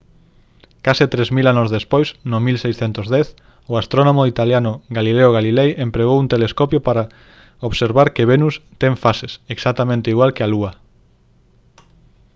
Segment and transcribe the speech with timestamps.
[0.85, 3.27] case tres mil anos despois no 1610
[3.71, 7.09] o astrónomo italiano galileo galilei empregou un telescopio para
[7.69, 10.71] observar que venus ten fases exactamente igual que a lúa